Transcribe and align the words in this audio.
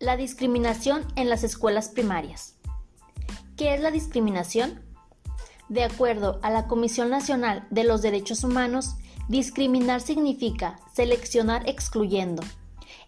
La 0.00 0.16
discriminación 0.16 1.04
en 1.14 1.28
las 1.28 1.44
escuelas 1.44 1.90
primarias. 1.90 2.54
¿Qué 3.58 3.74
es 3.74 3.82
la 3.82 3.90
discriminación? 3.90 4.80
De 5.68 5.84
acuerdo 5.84 6.40
a 6.42 6.48
la 6.48 6.66
Comisión 6.68 7.10
Nacional 7.10 7.66
de 7.68 7.84
los 7.84 8.00
Derechos 8.00 8.42
Humanos, 8.42 8.94
discriminar 9.28 10.00
significa 10.00 10.80
seleccionar 10.94 11.68
excluyendo. 11.68 12.42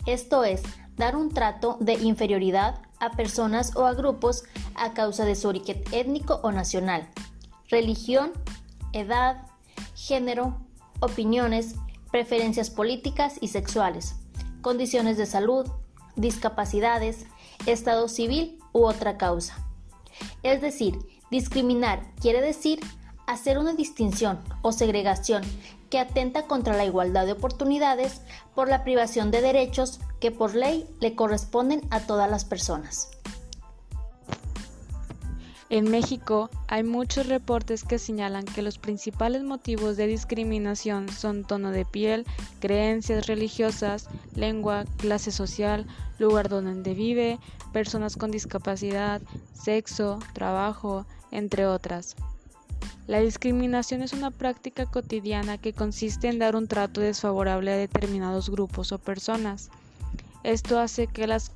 Esto 0.04 0.44
es, 0.44 0.60
dar 0.94 1.16
un 1.16 1.32
trato 1.32 1.78
de 1.80 1.94
inferioridad 1.94 2.82
a 3.00 3.12
personas 3.12 3.74
o 3.74 3.86
a 3.86 3.94
grupos 3.94 4.44
a 4.74 4.92
causa 4.92 5.24
de 5.24 5.34
su 5.34 5.48
origen 5.48 5.82
étnico 5.92 6.40
o 6.42 6.52
nacional, 6.52 7.08
religión, 7.70 8.32
edad, 8.92 9.46
género, 9.94 10.60
opiniones, 11.00 11.74
preferencias 12.10 12.68
políticas 12.68 13.38
y 13.40 13.48
sexuales, 13.48 14.16
condiciones 14.60 15.16
de 15.16 15.24
salud, 15.24 15.66
discapacidades, 16.16 17.26
estado 17.66 18.08
civil 18.08 18.58
u 18.72 18.84
otra 18.84 19.18
causa. 19.18 19.56
Es 20.42 20.60
decir, 20.60 20.98
discriminar 21.30 22.02
quiere 22.20 22.40
decir 22.40 22.80
hacer 23.26 23.58
una 23.58 23.72
distinción 23.72 24.40
o 24.62 24.72
segregación 24.72 25.42
que 25.90 25.98
atenta 25.98 26.46
contra 26.46 26.76
la 26.76 26.84
igualdad 26.84 27.26
de 27.26 27.32
oportunidades 27.32 28.22
por 28.54 28.68
la 28.68 28.84
privación 28.84 29.30
de 29.30 29.42
derechos 29.42 30.00
que 30.20 30.30
por 30.30 30.54
ley 30.54 30.86
le 31.00 31.14
corresponden 31.14 31.82
a 31.90 32.00
todas 32.00 32.30
las 32.30 32.44
personas. 32.44 33.10
En 35.72 35.90
México 35.90 36.50
hay 36.68 36.84
muchos 36.84 37.28
reportes 37.28 37.82
que 37.82 37.98
señalan 37.98 38.44
que 38.44 38.60
los 38.60 38.76
principales 38.76 39.42
motivos 39.42 39.96
de 39.96 40.06
discriminación 40.06 41.08
son 41.08 41.44
tono 41.44 41.70
de 41.70 41.86
piel, 41.86 42.26
creencias 42.60 43.26
religiosas, 43.26 44.06
lengua, 44.36 44.84
clase 44.98 45.30
social, 45.30 45.86
lugar 46.18 46.50
donde 46.50 46.92
vive, 46.92 47.38
personas 47.72 48.18
con 48.18 48.30
discapacidad, 48.30 49.22
sexo, 49.54 50.18
trabajo, 50.34 51.06
entre 51.30 51.64
otras. 51.64 52.16
La 53.06 53.20
discriminación 53.20 54.02
es 54.02 54.12
una 54.12 54.30
práctica 54.30 54.84
cotidiana 54.84 55.56
que 55.56 55.72
consiste 55.72 56.28
en 56.28 56.38
dar 56.38 56.54
un 56.54 56.68
trato 56.68 57.00
desfavorable 57.00 57.72
a 57.72 57.76
determinados 57.78 58.50
grupos 58.50 58.92
o 58.92 58.98
personas. 58.98 59.70
Esto 60.44 60.78
hace 60.78 61.06
que 61.06 61.26
las 61.26 61.50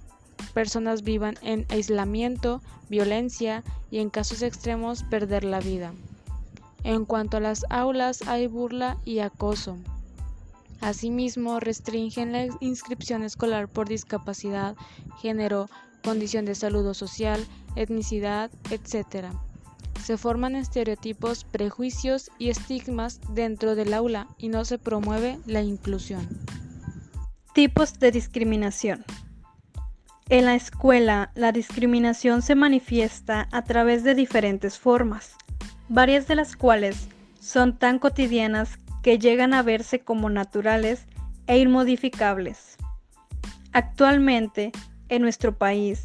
personas 0.57 1.03
vivan 1.03 1.35
en 1.43 1.67
aislamiento, 1.69 2.63
violencia 2.89 3.63
y 3.91 3.99
en 3.99 4.09
casos 4.09 4.41
extremos 4.41 5.03
perder 5.03 5.45
la 5.45 5.61
vida. 5.61 5.93
En 6.83 7.05
cuanto 7.05 7.37
a 7.37 7.41
las 7.41 7.67
aulas 7.69 8.23
hay 8.27 8.47
burla 8.47 8.97
y 9.05 9.19
acoso. 9.19 9.77
Asimismo, 10.81 11.61
restringen 11.61 12.33
la 12.33 12.47
inscripción 12.61 13.23
escolar 13.23 13.69
por 13.69 13.87
discapacidad, 13.87 14.77
género, 15.21 15.69
condición 16.03 16.47
de 16.47 16.55
salud 16.55 16.87
o 16.87 16.95
social, 16.95 17.47
etnicidad, 17.75 18.51
etc. 18.71 19.27
Se 20.03 20.17
forman 20.17 20.57
estereotipos, 20.57 21.45
prejuicios 21.45 22.31
y 22.39 22.49
estigmas 22.49 23.21
dentro 23.35 23.75
del 23.75 23.93
aula 23.93 24.27
y 24.39 24.49
no 24.49 24.65
se 24.65 24.79
promueve 24.79 25.39
la 25.45 25.61
inclusión. 25.61 26.27
Tipos 27.53 27.99
de 27.99 28.11
discriminación. 28.11 29.05
En 30.29 30.45
la 30.45 30.57
escuela, 30.57 31.31
la 31.37 31.53
discriminación 31.53 32.43
se 32.43 32.57
manifiesta 32.57 33.49
a 33.53 33.63
través 33.63 34.03
de 34.03 34.17
diferentes 34.17 34.77
formas, 34.77 35.37
varias 35.89 36.27
de 36.27 36.35
las 36.35 36.57
cuales 36.57 37.07
son 37.39 37.79
tan 37.79 38.01
cotidianas 38.01 38.77
que 39.05 39.21
llegan 39.21 39.55
a 39.55 39.63
verse 39.63 40.01
como 40.01 40.29
naturales 40.29 41.07
e 41.47 41.61
inmodificables. 41.61 42.77
Actualmente, 43.73 44.73
en 45.09 45.23
nuestro 45.23 45.57
país, 45.57 46.03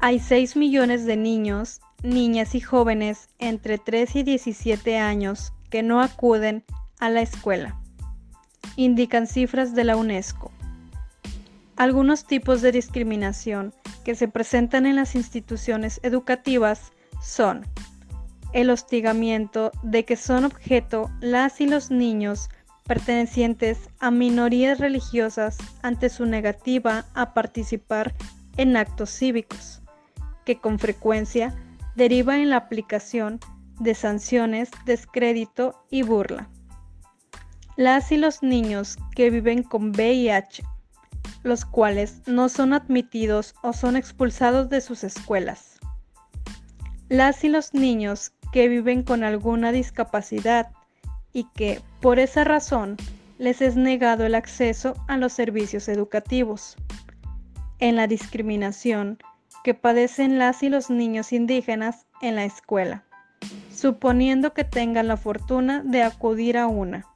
hay 0.00 0.18
6 0.18 0.54
millones 0.56 1.06
de 1.06 1.16
niños, 1.16 1.80
niñas 2.02 2.54
y 2.54 2.60
jóvenes 2.60 3.30
entre 3.38 3.78
3 3.78 4.16
y 4.16 4.22
17 4.22 4.98
años 4.98 5.54
que 5.70 5.82
no 5.82 6.02
acuden 6.02 6.62
a 7.00 7.08
la 7.08 7.22
escuela, 7.22 7.80
indican 8.76 9.26
cifras 9.26 9.74
de 9.74 9.84
la 9.84 9.96
UNESCO. 9.96 10.52
Algunos 11.76 12.26
tipos 12.26 12.62
de 12.62 12.72
discriminación 12.72 13.74
que 14.04 14.14
se 14.14 14.28
presentan 14.28 14.86
en 14.86 14.96
las 14.96 15.14
instituciones 15.14 16.00
educativas 16.02 16.92
son 17.22 17.66
el 18.52 18.70
hostigamiento 18.70 19.72
de 19.82 20.04
que 20.04 20.16
son 20.16 20.44
objeto 20.44 21.10
las 21.20 21.60
y 21.60 21.66
los 21.66 21.90
niños 21.90 22.50
pertenecientes 22.84 23.88
a 24.00 24.10
minorías 24.10 24.78
religiosas 24.78 25.56
ante 25.82 26.10
su 26.10 26.26
negativa 26.26 27.06
a 27.14 27.32
participar 27.32 28.12
en 28.56 28.76
actos 28.76 29.10
cívicos, 29.10 29.80
que 30.44 30.58
con 30.58 30.78
frecuencia 30.78 31.54
deriva 31.94 32.38
en 32.38 32.50
la 32.50 32.56
aplicación 32.56 33.40
de 33.80 33.94
sanciones, 33.94 34.70
descrédito 34.84 35.84
y 35.90 36.02
burla. 36.02 36.48
Las 37.76 38.12
y 38.12 38.18
los 38.18 38.42
niños 38.42 38.98
que 39.14 39.30
viven 39.30 39.62
con 39.62 39.90
VIH 39.90 40.62
los 41.42 41.64
cuales 41.64 42.22
no 42.26 42.48
son 42.48 42.72
admitidos 42.72 43.54
o 43.62 43.72
son 43.72 43.96
expulsados 43.96 44.68
de 44.68 44.80
sus 44.80 45.04
escuelas. 45.04 45.78
Las 47.08 47.44
y 47.44 47.48
los 47.48 47.74
niños 47.74 48.32
que 48.52 48.68
viven 48.68 49.02
con 49.02 49.24
alguna 49.24 49.72
discapacidad 49.72 50.70
y 51.32 51.44
que, 51.54 51.80
por 52.00 52.18
esa 52.18 52.44
razón, 52.44 52.96
les 53.38 53.60
es 53.60 53.76
negado 53.76 54.24
el 54.24 54.34
acceso 54.34 54.94
a 55.08 55.16
los 55.16 55.32
servicios 55.32 55.88
educativos. 55.88 56.76
En 57.78 57.96
la 57.96 58.06
discriminación 58.06 59.18
que 59.64 59.74
padecen 59.74 60.38
las 60.38 60.62
y 60.62 60.68
los 60.68 60.90
niños 60.90 61.32
indígenas 61.32 62.06
en 62.20 62.36
la 62.36 62.44
escuela, 62.44 63.04
suponiendo 63.74 64.52
que 64.52 64.64
tengan 64.64 65.08
la 65.08 65.16
fortuna 65.16 65.82
de 65.84 66.02
acudir 66.02 66.58
a 66.58 66.66
una. 66.66 67.06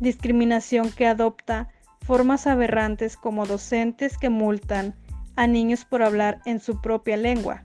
Discriminación 0.00 0.90
que 0.90 1.06
adopta 1.06 1.68
formas 2.04 2.46
aberrantes 2.46 3.16
como 3.16 3.46
docentes 3.46 4.18
que 4.18 4.30
multan 4.30 4.94
a 5.36 5.46
niños 5.46 5.84
por 5.84 6.02
hablar 6.02 6.40
en 6.44 6.60
su 6.60 6.80
propia 6.80 7.16
lengua 7.16 7.64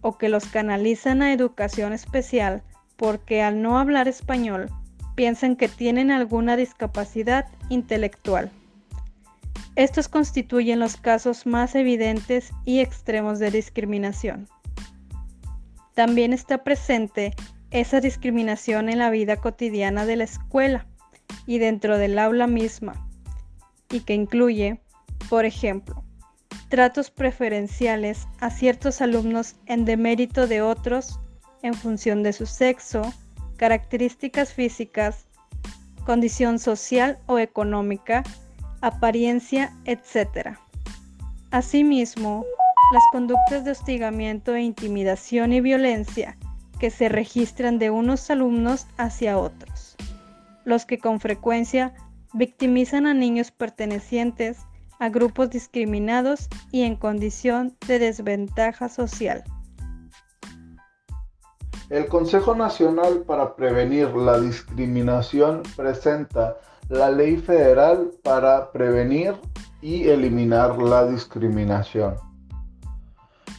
o 0.00 0.18
que 0.18 0.28
los 0.28 0.46
canalizan 0.46 1.22
a 1.22 1.32
educación 1.32 1.92
especial 1.92 2.62
porque 2.96 3.42
al 3.42 3.62
no 3.62 3.78
hablar 3.78 4.08
español 4.08 4.70
piensan 5.14 5.56
que 5.56 5.68
tienen 5.68 6.10
alguna 6.10 6.56
discapacidad 6.56 7.46
intelectual. 7.70 8.50
Estos 9.76 10.08
constituyen 10.08 10.80
los 10.80 10.96
casos 10.96 11.46
más 11.46 11.74
evidentes 11.74 12.50
y 12.64 12.80
extremos 12.80 13.38
de 13.38 13.50
discriminación. 13.50 14.48
También 15.94 16.32
está 16.32 16.64
presente 16.64 17.34
esa 17.70 18.00
discriminación 18.00 18.88
en 18.88 18.98
la 18.98 19.10
vida 19.10 19.36
cotidiana 19.36 20.06
de 20.06 20.16
la 20.16 20.24
escuela 20.24 20.86
y 21.46 21.58
dentro 21.58 21.98
del 21.98 22.18
aula 22.18 22.46
misma, 22.46 23.07
y 23.90 24.00
que 24.00 24.14
incluye, 24.14 24.80
por 25.28 25.44
ejemplo, 25.44 26.04
tratos 26.68 27.10
preferenciales 27.10 28.26
a 28.40 28.50
ciertos 28.50 29.00
alumnos 29.00 29.56
en 29.66 29.84
demérito 29.84 30.46
de 30.46 30.62
otros 30.62 31.20
en 31.62 31.74
función 31.74 32.22
de 32.22 32.32
su 32.32 32.46
sexo, 32.46 33.02
características 33.56 34.52
físicas, 34.52 35.26
condición 36.04 36.58
social 36.58 37.18
o 37.26 37.38
económica, 37.38 38.22
apariencia, 38.80 39.74
etc. 39.84 40.56
Asimismo, 41.50 42.44
las 42.92 43.02
conductas 43.12 43.64
de 43.64 43.72
hostigamiento 43.72 44.54
e 44.54 44.62
intimidación 44.62 45.52
y 45.52 45.60
violencia 45.60 46.36
que 46.78 46.90
se 46.90 47.08
registran 47.08 47.78
de 47.78 47.90
unos 47.90 48.30
alumnos 48.30 48.86
hacia 48.96 49.36
otros, 49.38 49.96
los 50.64 50.86
que 50.86 50.98
con 50.98 51.20
frecuencia 51.20 51.92
victimizan 52.34 53.06
a 53.06 53.14
niños 53.14 53.50
pertenecientes 53.50 54.58
a 54.98 55.08
grupos 55.08 55.50
discriminados 55.50 56.48
y 56.72 56.82
en 56.82 56.96
condición 56.96 57.76
de 57.86 57.98
desventaja 57.98 58.88
social. 58.88 59.44
El 61.88 62.06
Consejo 62.06 62.54
Nacional 62.54 63.22
para 63.26 63.56
Prevenir 63.56 64.08
la 64.10 64.38
Discriminación 64.38 65.62
presenta 65.76 66.58
la 66.88 67.10
Ley 67.10 67.38
Federal 67.38 68.10
para 68.22 68.70
Prevenir 68.72 69.34
y 69.80 70.08
Eliminar 70.08 70.76
la 70.82 71.06
Discriminación. 71.06 72.16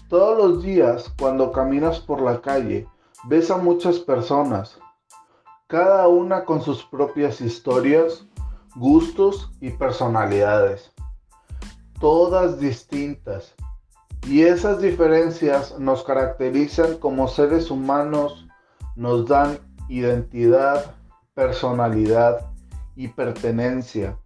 Todos 0.09 0.37
los 0.37 0.63
días, 0.63 1.11
cuando 1.19 1.51
caminas 1.51 1.99
por 1.99 2.21
la 2.21 2.41
calle, 2.41 2.87
ves 3.25 3.49
a 3.49 3.57
muchas 3.57 3.99
personas, 3.99 4.79
cada 5.67 6.07
una 6.07 6.45
con 6.45 6.61
sus 6.61 6.83
propias 6.83 7.41
historias, 7.41 8.25
gustos 8.79 9.51
y 9.59 9.71
personalidades, 9.71 10.93
todas 11.99 12.61
distintas. 12.61 13.53
Y 14.25 14.43
esas 14.43 14.81
diferencias 14.81 15.77
nos 15.77 16.03
caracterizan 16.03 16.97
como 16.97 17.27
seres 17.27 17.71
humanos, 17.71 18.47
nos 18.95 19.27
dan 19.27 19.59
identidad, 19.89 20.95
personalidad 21.33 22.51
y 22.95 23.09
pertenencia. 23.09 24.17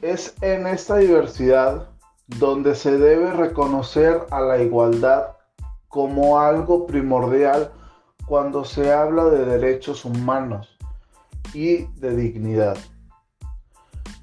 Es 0.00 0.34
en 0.40 0.66
esta 0.66 0.96
diversidad 0.96 1.88
donde 2.26 2.74
se 2.74 2.96
debe 2.96 3.30
reconocer 3.32 4.26
a 4.30 4.40
la 4.40 4.62
igualdad 4.62 5.36
como 5.88 6.40
algo 6.40 6.86
primordial 6.86 7.70
cuando 8.26 8.64
se 8.64 8.92
habla 8.92 9.26
de 9.26 9.44
derechos 9.44 10.04
humanos 10.04 10.76
y 11.54 11.86
de 11.98 12.16
dignidad. 12.16 12.76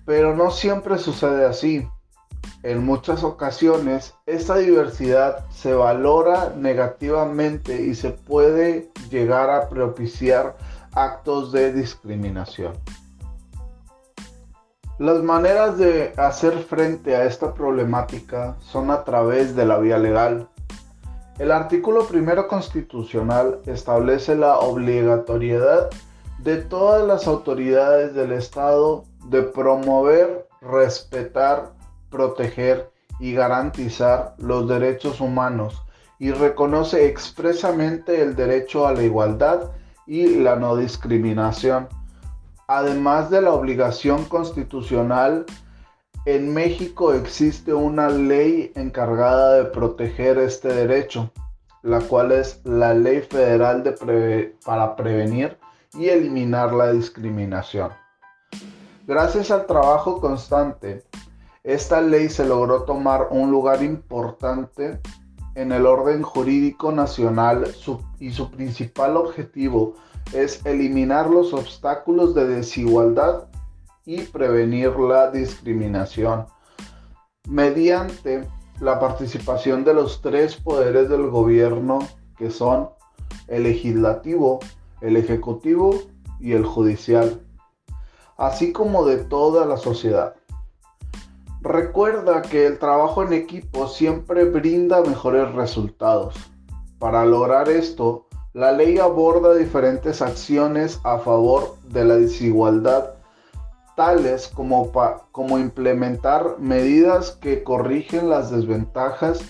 Pero 0.05 0.35
no 0.35 0.51
siempre 0.51 0.97
sucede 0.97 1.45
así. 1.45 1.87
En 2.63 2.83
muchas 2.83 3.23
ocasiones 3.23 4.15
esta 4.25 4.57
diversidad 4.57 5.45
se 5.49 5.73
valora 5.73 6.53
negativamente 6.57 7.81
y 7.81 7.95
se 7.95 8.09
puede 8.09 8.91
llegar 9.09 9.49
a 9.49 9.69
propiciar 9.69 10.57
actos 10.93 11.51
de 11.51 11.71
discriminación. 11.71 12.73
Las 14.99 15.23
maneras 15.23 15.77
de 15.77 16.13
hacer 16.17 16.57
frente 16.57 17.15
a 17.15 17.23
esta 17.23 17.53
problemática 17.53 18.57
son 18.59 18.91
a 18.91 19.05
través 19.05 19.55
de 19.55 19.65
la 19.65 19.77
vía 19.77 19.97
legal. 19.97 20.49
El 21.39 21.53
artículo 21.53 22.05
primero 22.05 22.49
constitucional 22.49 23.61
establece 23.65 24.35
la 24.35 24.59
obligatoriedad 24.59 25.89
de 26.39 26.57
todas 26.57 27.07
las 27.07 27.27
autoridades 27.27 28.13
del 28.13 28.33
Estado 28.33 29.05
de 29.29 29.43
promover, 29.43 30.49
respetar, 30.59 31.71
proteger 32.09 32.91
y 33.21 33.31
garantizar 33.31 34.35
los 34.37 34.67
derechos 34.67 35.21
humanos 35.21 35.81
y 36.19 36.31
reconoce 36.31 37.07
expresamente 37.07 38.21
el 38.21 38.35
derecho 38.35 38.85
a 38.85 38.93
la 38.93 39.03
igualdad 39.03 39.71
y 40.05 40.35
la 40.35 40.57
no 40.57 40.75
discriminación. 40.75 41.87
Además 42.67 43.29
de 43.29 43.41
la 43.41 43.53
obligación 43.53 44.25
constitucional, 44.25 45.45
en 46.25 46.53
México 46.53 47.13
existe 47.13 47.73
una 47.73 48.09
ley 48.09 48.71
encargada 48.75 49.55
de 49.55 49.65
proteger 49.65 50.37
este 50.37 50.67
derecho, 50.67 51.31
la 51.81 52.01
cual 52.01 52.31
es 52.31 52.61
la 52.65 52.93
Ley 52.93 53.21
Federal 53.21 53.83
de 53.83 54.53
para 54.65 54.95
Prevenir 54.95 55.57
y 55.93 56.09
Eliminar 56.09 56.73
la 56.73 56.91
Discriminación. 56.91 57.91
Gracias 59.07 59.49
al 59.49 59.65
trabajo 59.65 60.19
constante, 60.19 61.03
esta 61.63 62.01
ley 62.01 62.29
se 62.29 62.45
logró 62.45 62.83
tomar 62.83 63.27
un 63.31 63.49
lugar 63.49 63.81
importante 63.81 64.99
en 65.55 65.71
el 65.71 65.85
orden 65.85 66.21
jurídico 66.21 66.91
nacional 66.91 67.67
y 68.19 68.31
su 68.31 68.51
principal 68.51 69.17
objetivo 69.17 69.95
es 70.33 70.65
eliminar 70.65 71.29
los 71.29 71.53
obstáculos 71.53 72.35
de 72.35 72.47
desigualdad 72.47 73.49
y 74.05 74.21
prevenir 74.21 74.97
la 74.97 75.29
discriminación 75.31 76.45
mediante 77.47 78.47
la 78.79 78.99
participación 78.99 79.83
de 79.83 79.93
los 79.93 80.21
tres 80.21 80.55
poderes 80.55 81.09
del 81.09 81.29
gobierno 81.29 81.99
que 82.37 82.49
son 82.49 82.89
el 83.47 83.63
legislativo, 83.63 84.59
el 85.01 85.17
ejecutivo 85.17 85.99
y 86.39 86.53
el 86.53 86.65
judicial 86.65 87.41
así 88.39 88.71
como 88.71 89.05
de 89.05 89.17
toda 89.17 89.65
la 89.65 89.77
sociedad. 89.77 90.33
Recuerda 91.61 92.41
que 92.41 92.65
el 92.65 92.79
trabajo 92.79 93.21
en 93.21 93.33
equipo 93.33 93.87
siempre 93.87 94.45
brinda 94.45 95.01
mejores 95.01 95.51
resultados. 95.53 96.35
Para 96.99 97.25
lograr 97.25 97.67
esto, 97.67 98.27
la 98.53 98.71
ley 98.71 98.97
aborda 98.97 99.53
diferentes 99.53 100.21
acciones 100.21 101.01
a 101.03 101.19
favor 101.19 101.75
de 101.89 102.05
la 102.05 102.15
desigualdad, 102.15 103.15
como, 104.53 104.91
como 105.31 105.59
implementar 105.59 106.57
medidas 106.59 107.31
que 107.31 107.63
corrigen 107.63 108.29
las 108.29 108.51
desventajas 108.51 109.41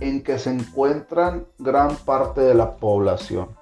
en 0.00 0.22
que 0.22 0.38
se 0.38 0.50
encuentran 0.50 1.46
gran 1.58 1.96
parte 1.96 2.40
de 2.40 2.54
la 2.54 2.76
población 2.76 3.58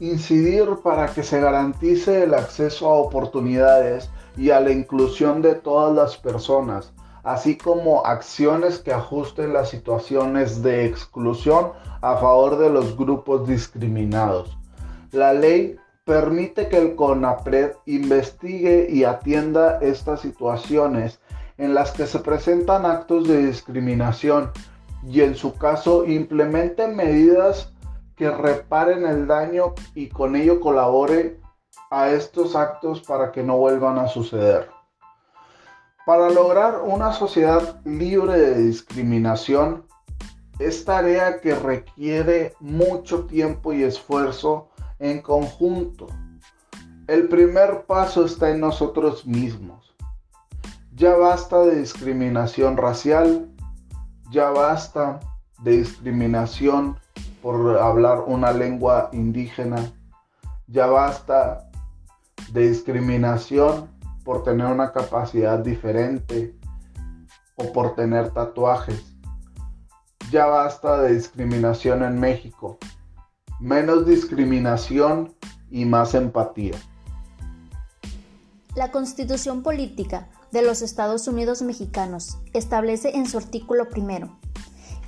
incidir 0.00 0.78
para 0.82 1.06
que 1.06 1.22
se 1.22 1.40
garantice 1.40 2.24
el 2.24 2.34
acceso 2.34 2.88
a 2.88 2.94
oportunidades 2.94 4.10
y 4.36 4.50
a 4.50 4.60
la 4.60 4.70
inclusión 4.70 5.42
de 5.42 5.54
todas 5.54 5.94
las 5.94 6.16
personas, 6.16 6.92
así 7.22 7.56
como 7.56 8.04
acciones 8.04 8.78
que 8.78 8.92
ajusten 8.92 9.52
las 9.52 9.70
situaciones 9.70 10.62
de 10.62 10.84
exclusión 10.84 11.72
a 12.00 12.16
favor 12.16 12.58
de 12.58 12.70
los 12.70 12.96
grupos 12.96 13.46
discriminados. 13.46 14.58
La 15.12 15.32
ley 15.32 15.76
permite 16.04 16.68
que 16.68 16.76
el 16.76 16.96
CONAPRED 16.96 17.76
investigue 17.86 18.88
y 18.90 19.04
atienda 19.04 19.78
estas 19.80 20.20
situaciones 20.20 21.20
en 21.56 21.72
las 21.74 21.92
que 21.92 22.06
se 22.06 22.18
presentan 22.18 22.84
actos 22.84 23.26
de 23.26 23.46
discriminación 23.46 24.50
y 25.06 25.22
en 25.22 25.34
su 25.34 25.54
caso 25.56 26.04
implemente 26.04 26.88
medidas 26.88 27.72
que 28.16 28.30
reparen 28.30 29.06
el 29.06 29.26
daño 29.26 29.74
y 29.94 30.08
con 30.08 30.36
ello 30.36 30.60
colabore 30.60 31.40
a 31.90 32.10
estos 32.10 32.54
actos 32.54 33.00
para 33.00 33.32
que 33.32 33.42
no 33.42 33.56
vuelvan 33.56 33.98
a 33.98 34.08
suceder. 34.08 34.68
Para 36.04 36.28
lograr 36.28 36.82
una 36.82 37.12
sociedad 37.12 37.80
libre 37.84 38.38
de 38.38 38.54
discriminación, 38.56 39.86
es 40.58 40.84
tarea 40.84 41.40
que 41.40 41.54
requiere 41.54 42.54
mucho 42.60 43.24
tiempo 43.24 43.72
y 43.72 43.82
esfuerzo 43.82 44.68
en 45.04 45.20
conjunto. 45.20 46.06
El 47.06 47.28
primer 47.28 47.84
paso 47.84 48.24
está 48.24 48.50
en 48.50 48.60
nosotros 48.60 49.26
mismos. 49.26 49.94
Ya 50.94 51.14
basta 51.14 51.58
de 51.58 51.76
discriminación 51.76 52.78
racial, 52.78 53.50
ya 54.30 54.48
basta 54.48 55.20
de 55.62 55.78
discriminación 55.78 56.96
por 57.42 57.78
hablar 57.78 58.24
una 58.26 58.52
lengua 58.52 59.10
indígena. 59.12 59.92
Ya 60.68 60.86
basta 60.86 61.68
de 62.52 62.70
discriminación 62.70 63.90
por 64.24 64.42
tener 64.42 64.66
una 64.66 64.90
capacidad 64.92 65.58
diferente 65.58 66.56
o 67.56 67.70
por 67.74 67.94
tener 67.94 68.30
tatuajes. 68.30 69.14
Ya 70.30 70.46
basta 70.46 71.02
de 71.02 71.14
discriminación 71.14 72.02
en 72.02 72.18
México. 72.18 72.78
Menos 73.64 74.04
discriminación 74.04 75.34
y 75.70 75.86
más 75.86 76.12
empatía. 76.12 76.74
La 78.74 78.90
Constitución 78.90 79.62
Política 79.62 80.28
de 80.52 80.60
los 80.60 80.82
Estados 80.82 81.26
Unidos 81.28 81.62
Mexicanos 81.62 82.36
establece 82.52 83.16
en 83.16 83.26
su 83.26 83.38
artículo 83.38 83.88
primero, 83.88 84.36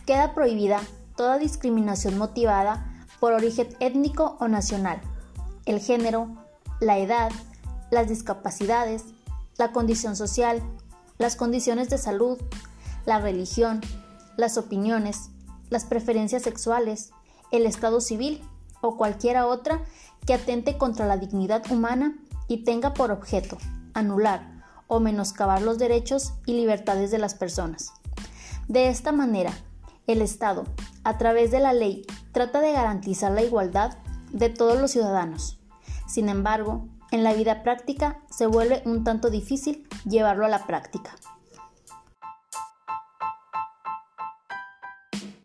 queda 0.07 0.33
prohibida 0.33 0.81
toda 1.19 1.37
discriminación 1.37 2.17
motivada 2.17 3.05
por 3.21 3.35
origen 3.35 3.69
étnico 3.79 4.39
o 4.41 4.49
nacional, 4.49 5.03
el 5.67 5.79
género, 5.79 6.35
la 6.81 6.97
edad, 6.97 7.31
las 7.91 8.09
discapacidades, 8.09 9.05
la 9.59 9.73
condición 9.73 10.17
social, 10.17 10.63
las 11.19 11.37
condiciones 11.37 11.91
de 11.91 11.99
salud, 11.99 12.39
la 13.05 13.21
religión, 13.21 13.83
las 14.39 14.57
opiniones, 14.57 15.29
las 15.69 15.85
preferencias 15.85 16.43
sexuales, 16.43 17.11
el 17.57 17.67
estado 17.67 18.01
civil 18.01 18.43
o 18.81 18.97
cualquiera 18.97 19.47
otra 19.47 19.83
que 20.27 20.35
atente 20.35 20.77
contra 20.79 21.07
la 21.07 21.17
dignidad 21.17 21.63
humana 21.71 22.17
y 22.49 22.65
tenga 22.65 22.95
por 22.95 23.11
objeto 23.11 23.59
anular 23.95 24.65
o 24.87 25.01
menoscabar 25.01 25.63
los 25.63 25.79
derechos 25.79 26.35
y 26.47 26.55
libertades 26.55 27.11
de 27.11 27.19
las 27.19 27.35
personas. 27.35 27.93
De 28.69 28.89
esta 28.89 29.13
manera, 29.13 29.53
el 30.07 30.23
Estado, 30.23 30.65
a 31.05 31.19
través 31.19 31.51
de 31.51 31.61
la 31.61 31.73
ley, 31.73 32.05
trata 32.33 32.61
de 32.61 32.73
garantizar 32.73 33.33
la 33.33 33.43
igualdad 33.43 33.97
de 34.33 34.51
todos 34.51 34.81
los 34.81 34.91
ciudadanos. 34.91 35.59
Sin 36.07 36.29
embargo, 36.29 36.87
en 37.11 37.25
la 37.25 37.33
vida 37.33 37.63
práctica 37.63 38.21
se 38.31 38.47
vuelve 38.47 38.83
un 38.85 39.05
tanto 39.05 39.31
difícil 39.31 39.89
llevarlo 40.05 40.45
a 40.47 40.49
la 40.49 40.67
práctica. 40.67 41.15